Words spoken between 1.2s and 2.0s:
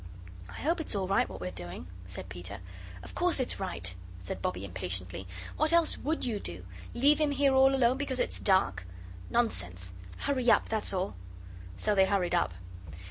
what we're doing,"